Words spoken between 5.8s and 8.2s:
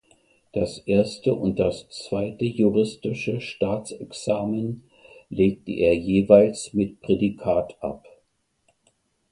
jeweils mit Prädikat ab.